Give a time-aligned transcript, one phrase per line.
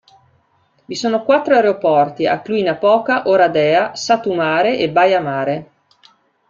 [0.85, 5.71] Vi sono quattro aeroporti a Cluj-Napoca, Oradea, Satu Mare e Baia Mare.